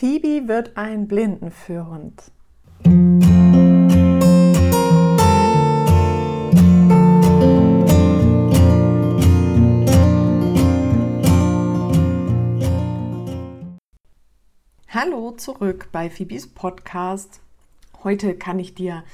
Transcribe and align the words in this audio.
Phoebe 0.00 0.48
wird 0.48 0.78
ein 0.78 1.06
Blindenführhund. 1.08 2.32
Hallo 14.88 15.32
zurück 15.32 15.90
bei 15.92 16.08
Phoebes 16.08 16.46
Podcast. 16.46 17.42
Heute 18.02 18.34
kann 18.36 18.58
ich 18.58 18.74
dir 18.74 19.04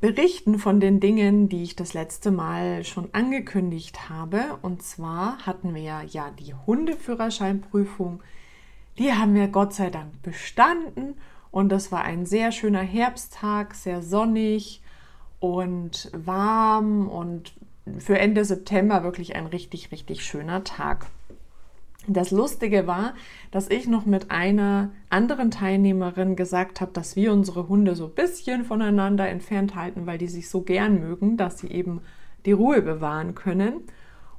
berichten 0.00 0.60
von 0.60 0.78
den 0.78 1.00
Dingen, 1.00 1.48
die 1.48 1.64
ich 1.64 1.74
das 1.74 1.92
letzte 1.92 2.30
Mal 2.30 2.84
schon 2.84 3.08
angekündigt 3.12 4.08
habe. 4.08 4.60
Und 4.62 4.84
zwar 4.84 5.44
hatten 5.44 5.74
wir 5.74 6.04
ja 6.04 6.30
die 6.30 6.54
Hundeführerscheinprüfung 6.54 8.22
die 8.98 9.12
haben 9.12 9.34
wir 9.34 9.48
Gott 9.48 9.74
sei 9.74 9.90
Dank 9.90 10.22
bestanden 10.22 11.14
und 11.50 11.70
das 11.70 11.90
war 11.90 12.02
ein 12.02 12.26
sehr 12.26 12.52
schöner 12.52 12.82
Herbsttag, 12.82 13.74
sehr 13.74 14.02
sonnig 14.02 14.82
und 15.40 16.10
warm 16.14 17.08
und 17.08 17.54
für 17.98 18.18
Ende 18.18 18.44
September 18.44 19.02
wirklich 19.02 19.34
ein 19.36 19.46
richtig, 19.46 19.90
richtig 19.90 20.24
schöner 20.24 20.64
Tag. 20.64 21.06
Das 22.06 22.30
Lustige 22.30 22.86
war, 22.86 23.14
dass 23.50 23.68
ich 23.68 23.86
noch 23.86 24.06
mit 24.06 24.30
einer 24.30 24.90
anderen 25.10 25.50
Teilnehmerin 25.50 26.34
gesagt 26.34 26.80
habe, 26.80 26.92
dass 26.92 27.14
wir 27.14 27.32
unsere 27.32 27.68
Hunde 27.68 27.94
so 27.94 28.06
ein 28.06 28.14
bisschen 28.14 28.64
voneinander 28.64 29.28
entfernt 29.28 29.74
halten, 29.74 30.06
weil 30.06 30.18
die 30.18 30.28
sich 30.28 30.48
so 30.48 30.62
gern 30.62 31.00
mögen, 31.00 31.36
dass 31.36 31.58
sie 31.58 31.68
eben 31.68 32.00
die 32.46 32.52
Ruhe 32.52 32.80
bewahren 32.80 33.34
können. 33.34 33.82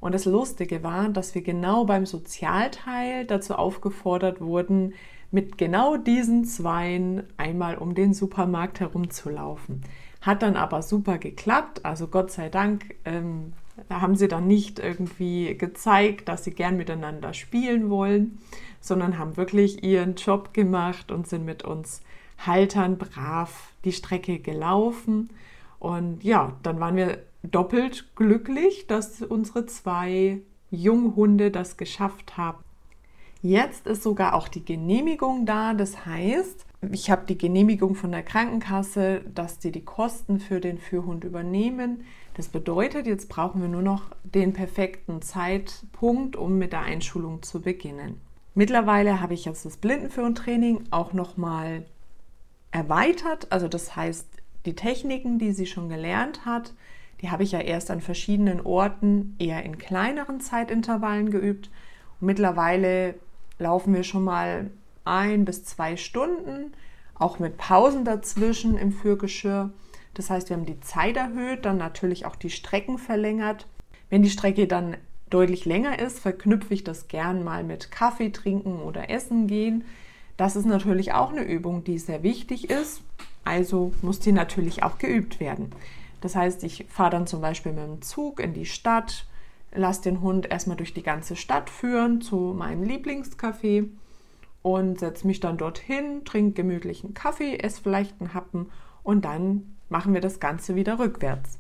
Und 0.02 0.14
das 0.16 0.26
Lustige 0.26 0.84
war, 0.84 1.08
dass 1.10 1.36
wir 1.36 1.44
genau 1.44 1.86
beim 1.86 2.06
Sozialteil 2.06 3.26
dazu 3.26 3.56
aufgefordert 3.56 4.42
wurden, 4.42 4.96
mit 5.30 5.58
genau 5.58 5.96
diesen 5.96 6.44
Zweien 6.44 7.24
einmal 7.38 7.78
um 7.78 7.96
den 7.96 8.14
Supermarkt 8.14 8.82
herumzulaufen. 8.82 9.82
Hat 10.20 10.42
dann 10.42 10.58
aber 10.58 10.82
super 10.82 11.18
geklappt. 11.18 11.86
Also 11.86 12.08
Gott 12.08 12.32
sei 12.32 12.50
Dank 12.50 12.96
ähm, 13.06 13.54
haben 13.90 14.16
sie 14.16 14.28
dann 14.28 14.48
nicht 14.48 14.80
irgendwie 14.80 15.56
gezeigt, 15.58 16.28
dass 16.28 16.44
sie 16.44 16.52
gern 16.52 16.78
miteinander 16.78 17.34
spielen 17.34 17.90
wollen, 17.90 18.40
sondern 18.82 19.18
haben 19.18 19.38
wirklich 19.38 19.84
ihren 19.84 20.16
Job 20.16 20.54
gemacht 20.54 21.12
und 21.12 21.28
sind 21.28 21.46
mit 21.46 21.64
uns 21.64 22.02
Haltern 22.46 22.98
brav 22.98 23.72
die 23.86 23.94
Strecke 23.94 24.40
gelaufen. 24.40 25.30
Und 25.80 26.24
ja, 26.24 26.54
dann 26.64 26.80
waren 26.80 26.96
wir 26.96 27.20
doppelt 27.44 28.16
glücklich, 28.16 28.88
dass 28.88 29.22
unsere 29.22 29.66
zwei 29.66 30.42
Junghunde 30.70 31.52
das 31.52 31.78
geschafft 31.78 32.38
haben. 32.38 32.64
Jetzt 33.42 33.88
ist 33.88 34.04
sogar 34.04 34.36
auch 34.36 34.48
die 34.48 34.64
Genehmigung 34.64 35.46
da. 35.46 35.74
Das 35.74 36.06
heißt, 36.06 36.66
ich 36.92 37.10
habe 37.10 37.26
die 37.26 37.38
Genehmigung 37.38 37.96
von 37.96 38.12
der 38.12 38.24
Krankenkasse, 38.24 39.22
dass 39.34 39.62
sie 39.62 39.72
die 39.72 39.84
Kosten 39.84 40.40
für 40.40 40.60
den 40.60 40.78
Führhund 40.78 41.24
übernehmen. 41.24 42.04
Das 42.36 42.48
bedeutet, 42.48 43.08
jetzt 43.08 43.30
brauchen 43.30 43.62
wir 43.62 43.68
nur 43.68 43.82
noch 43.82 44.12
den 44.24 44.54
perfekten 44.54 45.22
Zeitpunkt, 45.22 46.36
um 46.36 46.58
mit 46.58 46.72
der 46.72 46.82
Einschulung 46.82 47.42
zu 47.42 47.62
beginnen. 47.62 48.22
Mittlerweile 48.54 49.22
habe 49.22 49.34
ich 49.34 49.46
jetzt 49.46 49.66
das 49.66 49.78
Blindenführhundtraining 49.78 50.84
auch 50.92 51.14
nochmal 51.14 51.86
erweitert. 52.72 53.48
Also 53.52 53.68
das 53.68 53.96
heißt, 53.96 54.28
die 54.66 54.76
Techniken, 54.76 55.40
die 55.40 55.52
sie 55.52 55.66
schon 55.66 55.90
gelernt 55.90 56.46
hat, 56.46 56.74
die 57.22 57.30
habe 57.30 57.44
ich 57.44 57.52
ja 57.52 57.60
erst 57.60 57.92
an 57.92 58.02
verschiedenen 58.02 58.62
Orten 58.62 59.36
eher 59.38 59.64
in 59.64 59.78
kleineren 59.78 60.42
Zeitintervallen 60.42 61.30
geübt. 61.30 61.70
Und 62.20 62.28
mittlerweile 62.28 63.16
laufen 63.60 63.94
wir 63.94 64.04
schon 64.04 64.24
mal 64.24 64.72
ein 65.06 65.46
bis 65.46 65.64
zwei 65.64 65.98
Stunden, 65.98 66.74
auch 67.16 67.40
mit 67.40 67.58
Pausen 67.58 68.06
dazwischen 68.06 68.78
im 68.78 68.92
Führgeschirr. 68.92 69.72
Das 70.14 70.30
heißt, 70.30 70.50
wir 70.50 70.58
haben 70.58 70.66
die 70.66 70.80
Zeit 70.82 71.16
erhöht, 71.16 71.66
dann 71.66 71.78
natürlich 71.78 72.26
auch 72.26 72.36
die 72.36 72.50
Strecken 72.50 72.98
verlängert. 72.98 73.68
Wenn 74.10 74.24
die 74.24 74.30
Strecke 74.30 74.68
dann 74.68 74.98
deutlich 75.30 75.66
länger 75.66 76.00
ist, 76.00 76.20
verknüpfe 76.20 76.74
ich 76.74 76.84
das 76.84 77.08
gern 77.08 77.44
mal 77.44 77.64
mit 77.64 77.92
Kaffee 77.92 78.32
trinken 78.32 78.82
oder 78.82 79.10
Essen 79.10 79.48
gehen. 79.48 79.86
Das 80.38 80.56
ist 80.56 80.66
natürlich 80.66 81.14
auch 81.14 81.32
eine 81.32 81.44
Übung, 81.44 81.84
die 81.84 82.00
sehr 82.00 82.24
wichtig 82.24 82.70
ist. 82.70 83.02
Also 83.44 83.94
muss 84.02 84.20
die 84.20 84.32
natürlich 84.32 84.84
auch 84.84 84.98
geübt 84.98 85.40
werden. 85.40 85.72
Das 86.22 86.36
heißt, 86.36 86.64
ich 86.64 86.86
fahre 86.88 87.10
dann 87.10 87.28
zum 87.28 87.42
Beispiel 87.42 87.74
mit 87.74 87.84
dem 87.84 88.02
Zug 88.02 88.40
in 88.40 88.54
die 88.54 88.66
Stadt, 88.66 89.26
lasse 89.74 90.04
den 90.04 90.22
Hund 90.22 90.50
erstmal 90.50 90.78
durch 90.78 90.94
die 90.94 91.04
ganze 91.04 91.36
Stadt 91.36 91.70
führen 91.70 92.22
zu 92.22 92.54
meinem 92.58 92.84
Lieblingscafé 92.84 93.90
und 94.62 95.00
setze 95.00 95.28
mich 95.28 95.40
dann 95.40 95.58
dorthin, 95.58 96.24
trinke 96.24 96.54
gemütlichen 96.54 97.14
Kaffee, 97.14 97.58
esse 97.58 97.82
vielleicht 97.82 98.20
einen 98.22 98.34
Happen 98.34 98.70
und 99.04 99.26
dann 99.26 99.76
machen 99.90 100.14
wir 100.14 100.22
das 100.22 100.40
Ganze 100.40 100.76
wieder 100.76 101.00
rückwärts. 101.00 101.58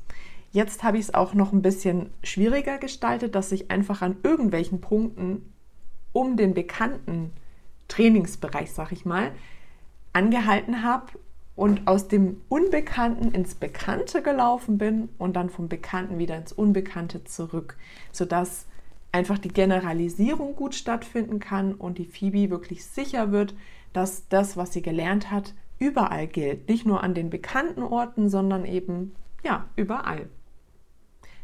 Jetzt 0.51 0.83
habe 0.83 0.97
ich 0.97 1.05
es 1.05 1.13
auch 1.13 1.33
noch 1.33 1.53
ein 1.53 1.61
bisschen 1.61 2.11
schwieriger 2.23 2.77
gestaltet, 2.77 3.35
dass 3.35 3.51
ich 3.51 3.71
einfach 3.71 4.01
an 4.01 4.17
irgendwelchen 4.23 4.81
Punkten 4.81 5.53
um 6.11 6.35
den 6.35 6.53
bekannten 6.53 7.31
Trainingsbereich, 7.87 8.71
sag 8.71 8.91
ich 8.91 9.05
mal, 9.05 9.31
angehalten 10.13 10.83
habe 10.83 11.07
und 11.61 11.87
aus 11.87 12.07
dem 12.07 12.41
Unbekannten 12.49 13.35
ins 13.35 13.53
Bekannte 13.53 14.23
gelaufen 14.23 14.79
bin 14.79 15.09
und 15.19 15.35
dann 15.35 15.51
vom 15.51 15.69
Bekannten 15.69 16.17
wieder 16.17 16.35
ins 16.35 16.51
Unbekannte 16.51 17.23
zurück, 17.23 17.77
sodass 18.11 18.65
einfach 19.11 19.37
die 19.37 19.53
Generalisierung 19.53 20.55
gut 20.55 20.73
stattfinden 20.73 21.39
kann 21.39 21.75
und 21.75 21.99
die 21.99 22.05
Phoebe 22.05 22.49
wirklich 22.49 22.83
sicher 22.83 23.31
wird, 23.31 23.53
dass 23.93 24.27
das, 24.27 24.57
was 24.57 24.73
sie 24.73 24.81
gelernt 24.81 25.29
hat, 25.29 25.53
überall 25.77 26.25
gilt. 26.25 26.67
Nicht 26.67 26.87
nur 26.87 27.03
an 27.03 27.13
den 27.13 27.29
bekannten 27.29 27.83
Orten, 27.83 28.27
sondern 28.31 28.65
eben 28.65 29.13
ja, 29.43 29.67
überall. 29.75 30.29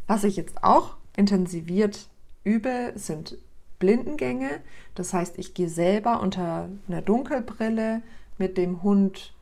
Was 0.08 0.24
ich 0.24 0.36
jetzt 0.36 0.64
auch 0.64 0.98
intensiviert 1.16 2.10
übe, 2.44 2.94
sind 2.96 3.38
Blindengänge. 3.78 4.62
Das 4.96 5.14
heißt, 5.14 5.38
ich 5.38 5.54
gehe 5.54 5.70
selber 5.70 6.22
unter 6.22 6.70
einer 6.88 7.04
Dunkelbrille 7.04 8.02
mit 8.40 8.58
dem 8.58 8.82
Hund 8.82 9.37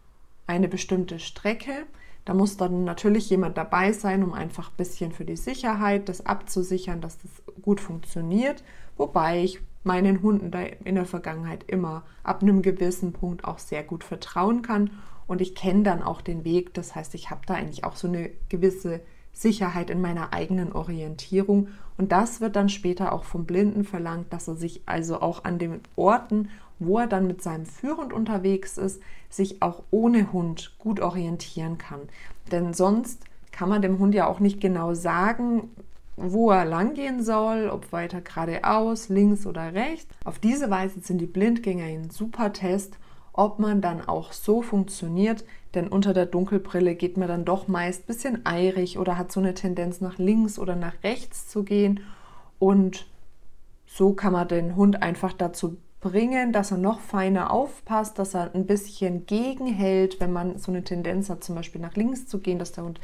eine 0.47 0.67
bestimmte 0.67 1.19
Strecke. 1.19 1.85
Da 2.25 2.33
muss 2.33 2.57
dann 2.57 2.83
natürlich 2.83 3.29
jemand 3.29 3.57
dabei 3.57 3.91
sein, 3.91 4.23
um 4.23 4.33
einfach 4.33 4.72
ein 4.72 4.78
bisschen 4.78 5.11
für 5.11 5.25
die 5.25 5.35
Sicherheit 5.35 6.09
das 6.09 6.25
abzusichern, 6.25 7.01
dass 7.01 7.19
das 7.19 7.31
gut 7.61 7.79
funktioniert. 7.79 8.63
Wobei 8.97 9.44
ich 9.44 9.59
meinen 9.84 10.23
Hunden 10.23 10.50
da 10.50 10.61
in 10.61 10.95
der 10.95 11.05
Vergangenheit 11.05 11.63
immer 11.67 12.03
ab 12.23 12.41
einem 12.41 12.63
gewissen 12.63 13.13
Punkt 13.13 13.45
auch 13.45 13.59
sehr 13.59 13.84
gut 13.84 14.03
vertrauen 14.03 14.63
kann. 14.63 14.89
Und 15.28 15.41
ich 15.41 15.55
kenne 15.55 15.84
dann 15.84 16.01
auch 16.01 16.22
den 16.22 16.44
Weg. 16.44 16.73
Das 16.73 16.95
heißt, 16.95 17.13
ich 17.16 17.29
habe 17.29 17.41
da 17.45 17.53
eigentlich 17.53 17.84
auch 17.84 17.95
so 17.95 18.07
eine 18.07 18.31
gewisse 18.50 19.01
Sicherheit 19.31 19.89
in 19.89 20.01
meiner 20.01 20.34
eigenen 20.34 20.72
Orientierung. 20.72 21.67
Und 21.97 22.11
das 22.11 22.41
wird 22.41 22.55
dann 22.55 22.69
später 22.69 23.11
auch 23.11 23.23
vom 23.23 23.45
Blinden 23.45 23.84
verlangt, 23.84 24.34
dass 24.34 24.47
er 24.47 24.55
sich 24.55 24.81
also 24.85 25.22
auch 25.22 25.44
an 25.44 25.59
den 25.59 25.81
Orten 25.95 26.50
wo 26.80 27.00
er 27.00 27.08
dann 27.08 27.28
mit 27.28 27.41
seinem 27.41 27.66
Führhund 27.66 28.13
unterwegs 28.13 28.78
ist, 28.78 29.02
sich 29.30 29.62
auch 29.62 29.84
ohne 29.91 30.31
Hund 30.31 30.75
gut 30.78 31.00
orientieren 31.00 31.78
kann. 31.78 32.02
Denn 32.52 32.74
sonst 32.74 33.24
kann 33.52 33.69
man 33.69 33.81
dem 33.81 34.00
Hund 34.00 34.13
ja 34.13 34.28
auch 34.28 34.40
nicht 34.40 34.59
genau 34.59 34.94
sagen, 34.94 35.69
wo 36.18 36.52
er 36.52 36.66
langgehen 36.66 37.24
soll, 37.24 37.69
ob 37.69 37.91
weiter 37.91 38.22
geradeaus, 38.22 39.09
links 39.09 39.46
oder 39.46 39.74
rechts. 39.74 40.14
Auf 40.24 40.40
diese 40.40 40.69
Weise 40.69 41.00
sind 41.02 41.19
die 41.19 41.25
Blindgänger 41.25 41.85
ein 41.85 42.09
super 42.09 42.53
Test, 42.53 42.97
ob 43.34 43.59
man 43.59 43.81
dann 43.81 44.02
auch 44.08 44.31
so 44.31 44.62
funktioniert, 44.62 45.44
denn 45.74 45.90
unter 45.90 46.14
der 46.14 46.25
Dunkelbrille 46.25 46.96
geht 46.96 47.18
man 47.18 47.28
dann 47.28 47.44
doch 47.44 47.68
meist 47.68 48.03
ein 48.03 48.08
bisschen 48.08 48.46
eirig 48.46 48.97
oder 48.97 49.18
hat 49.18 49.31
so 49.31 49.41
eine 49.41 49.53
Tendenz 49.53 50.00
nach 50.00 50.18
links 50.18 50.58
oder 50.58 50.75
nach 50.75 50.94
rechts 51.03 51.50
zu 51.50 51.64
gehen 51.64 52.00
und 52.59 53.08
so 53.85 54.14
kann 54.14 54.34
man 54.34 54.47
den 54.47 54.75
Hund 54.75 55.02
einfach 55.02 55.34
dazu 55.34 55.78
bringen, 56.05 56.53
dass 56.53 56.69
er 56.69 56.77
noch 56.77 56.99
feiner 56.99 57.51
aufpasst, 57.51 58.19
dass 58.19 58.35
er 58.35 58.53
ein 58.53 58.67
bisschen 58.67 59.25
gegenhält, 59.25 60.19
wenn 60.19 60.31
man 60.31 60.59
so 60.59 60.72
eine 60.72 60.84
Tendenz 60.84 61.31
hat, 61.31 61.43
zum 61.43 61.55
Beispiel 61.55 61.81
nach 61.81 61.96
links 61.96 62.28
zu 62.28 62.37
gehen, 62.37 62.59
dass 62.59 62.73
der 62.73 62.84
Hund 62.84 62.99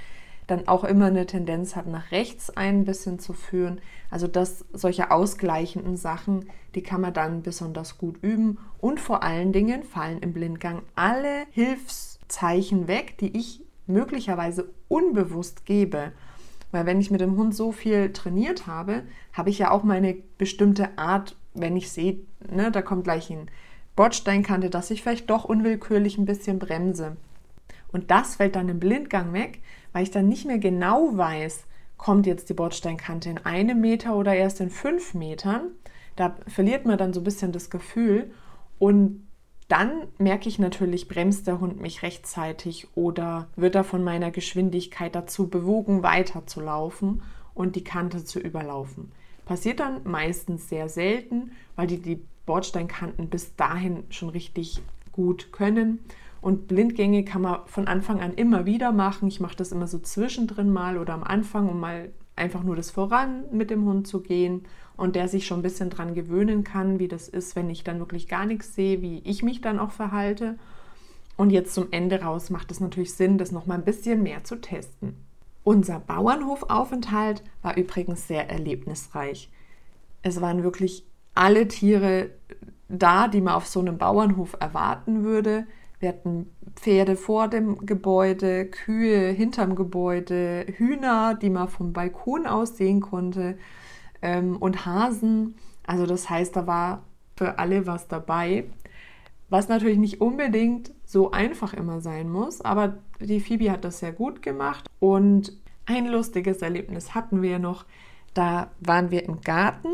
dann 0.46 0.68
auch 0.68 0.84
immer 0.84 1.08
eine 1.08 1.26
Tendenz 1.26 1.76
hat, 1.76 1.88
nach 1.88 2.12
rechts 2.12 2.52
ein 2.52 2.86
bisschen 2.86 3.18
zu 3.18 3.34
führen. 3.34 3.82
Also 4.12 4.28
dass 4.28 4.66
solche 4.72 5.10
ausgleichenden 5.10 5.98
Sachen, 5.98 6.46
die 6.76 6.84
kann 6.84 7.02
man 7.02 7.12
dann 7.12 7.42
besonders 7.42 7.98
gut 7.98 8.22
üben. 8.22 8.60
Und 8.80 9.00
vor 9.00 9.24
allen 9.24 9.52
Dingen 9.52 9.82
fallen 9.82 10.20
im 10.20 10.34
Blindgang 10.34 10.84
alle 10.94 11.46
Hilfszeichen 11.50 12.88
weg, 12.88 13.18
die 13.18 13.36
ich 13.36 13.64
möglicherweise 13.88 14.70
unbewusst 14.90 15.66
gebe. 15.66 16.12
Weil 16.70 16.86
wenn 16.86 17.02
ich 17.02 17.10
mit 17.10 17.22
dem 17.22 17.36
Hund 17.36 17.56
so 17.56 17.72
viel 17.72 18.14
trainiert 18.14 18.68
habe, 18.68 19.04
habe 19.34 19.50
ich 19.50 19.58
ja 19.58 19.72
auch 19.72 19.82
meine 19.82 20.16
bestimmte 20.38 21.00
Art 21.00 21.36
wenn 21.54 21.76
ich 21.76 21.92
sehe, 21.92 22.20
ne, 22.50 22.72
da 22.72 22.82
kommt 22.82 23.04
gleich 23.04 23.30
ein 23.30 23.50
Bordsteinkante, 23.96 24.70
dass 24.70 24.92
ich 24.92 25.02
vielleicht 25.02 25.30
doch 25.30 25.44
unwillkürlich 25.46 26.18
ein 26.18 26.26
bisschen 26.26 26.60
bremse. 26.60 27.18
Und 27.92 28.10
das 28.10 28.36
fällt 28.36 28.56
dann 28.56 28.70
im 28.70 28.80
Blindgang 28.80 29.34
weg, 29.34 29.62
weil 29.92 30.04
ich 30.04 30.12
dann 30.12 30.28
nicht 30.28 30.46
mehr 30.46 30.60
genau 30.60 31.18
weiß, 31.18 31.66
kommt 31.98 32.26
jetzt 32.26 32.50
die 32.50 32.54
Bordsteinkante 32.54 33.30
in 33.30 33.38
einem 33.40 33.82
Meter 33.82 34.16
oder 34.16 34.34
erst 34.34 34.62
in 34.62 34.70
fünf 34.70 35.14
Metern. 35.14 35.72
Da 36.16 36.36
verliert 36.48 36.86
man 36.86 36.98
dann 36.98 37.14
so 37.14 37.20
ein 37.20 37.26
bisschen 37.26 37.52
das 37.52 37.70
Gefühl. 37.70 38.32
Und 38.80 39.28
dann 39.68 40.08
merke 40.18 40.50
ich 40.50 40.58
natürlich, 40.58 41.08
bremst 41.08 41.48
der 41.48 41.60
Hund 41.60 41.80
mich 41.80 42.02
rechtzeitig 42.02 42.88
oder 42.96 43.48
wird 43.56 43.76
er 43.76 43.84
von 43.84 44.04
meiner 44.04 44.32
Geschwindigkeit 44.32 45.16
dazu 45.16 45.48
bewogen, 45.48 46.04
weiterzulaufen 46.04 47.22
und 47.54 47.76
die 47.76 47.84
Kante 47.84 48.26
zu 48.26 48.40
überlaufen. 48.40 49.12
Passiert 49.52 49.82
dann 49.82 50.00
meistens 50.06 50.70
sehr 50.70 50.88
selten, 50.88 51.52
weil 51.76 51.86
die 51.86 52.00
die 52.00 52.22
Bordsteinkanten 52.46 53.28
bis 53.28 53.54
dahin 53.58 54.06
schon 54.10 54.30
richtig 54.30 54.82
gut 55.12 55.52
können. 55.52 56.00
Und 56.40 56.70
Blindgänge 56.70 57.26
kann 57.26 57.42
man 57.42 57.60
von 57.66 57.86
Anfang 57.86 58.22
an 58.22 58.34
immer 58.34 58.66
wieder 58.66 58.94
machen. 58.94 59.28
Ich 59.28 59.42
mache 59.42 59.58
das 59.58 59.74
immer 59.74 59.88
so 59.88 60.00
zwischendrin 60.00 60.72
mal 60.72 60.98
oder 60.98 61.14
am 61.14 61.26
Anfang, 61.26 61.68
um 61.68 61.82
mal 61.82 62.14
einfach 62.38 62.64
nur 62.64 62.78
das 62.78 62.92
Voran 62.92 63.44
mit 63.52 63.72
dem 63.72 63.84
Hund 63.84 64.08
zu 64.08 64.22
gehen 64.22 64.64
und 64.96 65.18
der 65.18 65.28
sich 65.28 65.46
schon 65.46 65.60
ein 65.60 65.64
bisschen 65.64 65.90
dran 65.90 66.16
gewöhnen 66.16 66.64
kann, 66.64 67.00
wie 67.00 67.10
das 67.10 67.28
ist, 67.28 67.58
wenn 67.58 67.70
ich 67.70 67.84
dann 67.84 68.00
wirklich 68.00 68.30
gar 68.30 68.46
nichts 68.46 68.74
sehe, 68.74 69.02
wie 69.02 69.20
ich 69.26 69.44
mich 69.44 69.60
dann 69.60 69.80
auch 69.80 69.92
verhalte. 69.92 70.58
Und 71.36 71.50
jetzt 71.50 71.74
zum 71.74 71.90
Ende 71.92 72.22
raus 72.22 72.52
macht 72.52 72.72
es 72.72 72.80
natürlich 72.80 73.16
Sinn, 73.16 73.38
das 73.38 73.52
noch 73.52 73.66
mal 73.66 73.76
ein 73.76 73.84
bisschen 73.84 74.24
mehr 74.24 74.46
zu 74.46 74.62
testen. 74.62 75.18
Unser 75.64 76.00
Bauernhofaufenthalt 76.00 77.44
war 77.62 77.78
übrigens 77.78 78.28
sehr 78.28 78.50
erlebnisreich. 78.50 79.50
Es 80.24 80.42
waren 80.42 80.64
wirklich 80.64 81.06
alle 81.36 81.68
Tiere 81.68 82.32
da, 82.90 83.28
die 83.28 83.42
man 83.42 83.54
auf 83.54 83.68
so 83.68 83.80
einem 83.80 83.98
Bauernhof 83.98 84.58
erwarten 84.60 85.24
würde. 85.24 85.66
Wir 86.00 86.10
hatten 86.10 86.50
Pferde 86.76 87.16
vor 87.16 87.48
dem 87.48 87.86
Gebäude, 87.86 88.66
Kühe 88.66 89.30
hinterm 89.30 89.76
Gebäude, 89.76 90.66
Hühner, 90.78 91.36
die 91.36 91.52
man 91.52 91.68
vom 91.68 91.94
Balkon 91.94 92.48
aus 92.48 92.76
sehen 92.78 93.02
konnte 93.02 93.58
ähm, 94.22 94.58
und 94.58 94.86
Hasen. 94.86 95.56
Also 95.86 96.06
das 96.08 96.30
heißt, 96.30 96.56
da 96.56 96.66
war 96.66 97.04
für 97.38 97.60
alle 97.60 97.86
was 97.86 98.08
dabei. 98.08 98.66
Was 99.52 99.68
natürlich 99.68 99.98
nicht 99.98 100.22
unbedingt 100.22 100.94
so 101.04 101.32
einfach 101.32 101.74
immer 101.74 102.00
sein 102.00 102.30
muss, 102.30 102.62
aber 102.62 103.00
die 103.20 103.42
Phoebe 103.42 103.70
hat 103.70 103.84
das 103.84 104.00
sehr 104.00 104.14
gut 104.14 104.42
gemacht. 104.42 104.90
Und 105.02 105.52
ein 105.86 106.08
lustiges 106.08 106.62
Erlebnis 106.62 107.14
hatten 107.16 107.42
wir 107.42 107.60
noch. 107.60 107.84
Da 108.34 108.72
waren 108.80 109.12
wir 109.12 109.26
im 109.26 109.42
Garten 109.42 109.90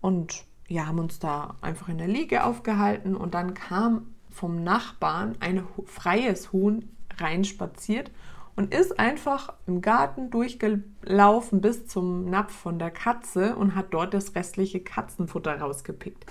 und 0.00 0.44
ja, 0.68 0.86
haben 0.86 1.00
uns 1.00 1.18
da 1.18 1.56
einfach 1.62 1.88
in 1.88 1.98
der 1.98 2.06
Liege 2.06 2.44
aufgehalten 2.44 3.16
und 3.16 3.34
dann 3.34 3.54
kam 3.54 4.14
vom 4.30 4.62
Nachbarn 4.62 5.34
ein 5.40 5.64
freies 5.84 6.52
Huhn 6.52 6.88
reinspaziert 7.18 8.12
und 8.54 8.72
ist 8.72 9.00
einfach 9.00 9.52
im 9.66 9.80
Garten 9.80 10.30
durchgelaufen 10.30 11.60
bis 11.60 11.88
zum 11.88 12.30
Napf 12.30 12.54
von 12.54 12.78
der 12.78 12.92
Katze 12.92 13.56
und 13.56 13.74
hat 13.74 13.86
dort 13.90 14.14
das 14.14 14.36
restliche 14.36 14.78
Katzenfutter 14.78 15.58
rausgepickt. 15.58 16.24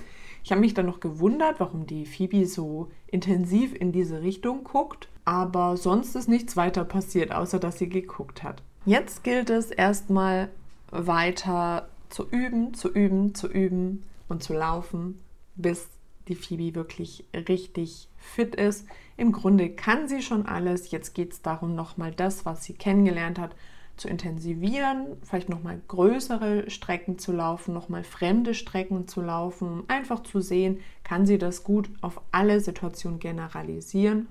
Ich 0.45 0.51
habe 0.51 0.61
mich 0.61 0.75
dann 0.75 0.85
noch 0.85 0.99
gewundert, 0.99 1.59
warum 1.59 1.87
die 1.87 2.05
Phoebe 2.05 2.45
so 2.45 2.91
intensiv 3.07 3.73
in 3.73 3.91
diese 3.91 4.21
Richtung 4.21 4.63
guckt, 4.63 5.09
aber 5.25 5.75
sonst 5.75 6.15
ist 6.15 6.29
nichts 6.29 6.55
weiter 6.55 6.85
passiert, 6.85 7.31
außer 7.31 7.57
dass 7.57 7.79
sie 7.79 7.89
geguckt 7.89 8.43
hat. 8.43 8.61
Jetzt 8.85 9.23
gilt 9.23 9.49
es 9.49 9.71
erstmal 9.71 10.49
weiter 10.91 11.89
zu 12.09 12.29
üben, 12.29 12.75
zu 12.75 12.93
üben, 12.93 13.33
zu 13.33 13.47
üben 13.47 14.03
und 14.29 14.43
zu 14.43 14.53
laufen, 14.53 15.19
bis 15.55 15.87
die 16.27 16.35
Phoebe 16.35 16.75
wirklich 16.75 17.25
richtig 17.33 18.07
fit 18.15 18.53
ist. 18.53 18.85
Im 19.17 19.31
Grunde 19.31 19.71
kann 19.71 20.07
sie 20.07 20.21
schon 20.21 20.45
alles. 20.45 20.91
Jetzt 20.91 21.15
geht 21.15 21.33
es 21.33 21.41
darum, 21.41 21.73
nochmal 21.73 22.11
das, 22.11 22.45
was 22.45 22.63
sie 22.63 22.73
kennengelernt 22.73 23.39
hat, 23.39 23.55
zu 23.97 24.07
intensivieren, 24.07 25.17
vielleicht 25.23 25.49
nochmal 25.49 25.81
größere 25.87 26.69
Strecken 26.69 27.17
zu 27.17 27.31
laufen, 27.31 27.73
nochmal 27.73 28.03
fremde 28.03 28.53
Strecken 28.53 29.07
zu 29.07 29.21
laufen, 29.21 29.83
einfach 29.87 30.23
zu 30.23 30.41
sehen, 30.41 30.79
kann 31.03 31.25
sie 31.25 31.37
das 31.37 31.63
gut 31.63 31.89
auf 32.01 32.21
alle 32.31 32.59
Situationen 32.59 33.19
generalisieren 33.19 34.27